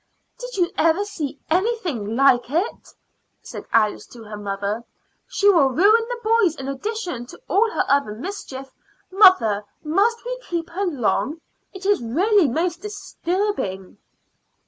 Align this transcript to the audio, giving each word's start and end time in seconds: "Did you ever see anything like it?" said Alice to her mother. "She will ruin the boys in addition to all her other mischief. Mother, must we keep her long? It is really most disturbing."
"Did 0.39 0.57
you 0.57 0.71
ever 0.79 1.05
see 1.05 1.39
anything 1.51 2.15
like 2.15 2.49
it?" 2.49 2.89
said 3.43 3.65
Alice 3.71 4.07
to 4.07 4.23
her 4.23 4.35
mother. 4.35 4.83
"She 5.27 5.47
will 5.47 5.69
ruin 5.69 6.03
the 6.09 6.19
boys 6.23 6.55
in 6.55 6.67
addition 6.67 7.27
to 7.27 7.39
all 7.47 7.69
her 7.69 7.85
other 7.87 8.15
mischief. 8.15 8.71
Mother, 9.11 9.63
must 9.83 10.25
we 10.25 10.39
keep 10.49 10.71
her 10.71 10.87
long? 10.87 11.39
It 11.71 11.85
is 11.85 12.01
really 12.01 12.47
most 12.47 12.81
disturbing." 12.81 13.99